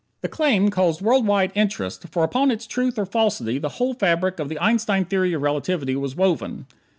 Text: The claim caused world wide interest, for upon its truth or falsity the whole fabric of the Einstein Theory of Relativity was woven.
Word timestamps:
The 0.21 0.27
claim 0.27 0.71
caused 0.71 1.03
world 1.03 1.27
wide 1.27 1.51
interest, 1.53 2.07
for 2.09 2.23
upon 2.23 2.49
its 2.49 2.65
truth 2.65 2.97
or 2.97 3.05
falsity 3.05 3.59
the 3.59 3.69
whole 3.77 3.93
fabric 3.93 4.39
of 4.39 4.49
the 4.49 4.57
Einstein 4.57 5.05
Theory 5.05 5.33
of 5.33 5.43
Relativity 5.43 5.95
was 5.95 6.15
woven. 6.15 6.65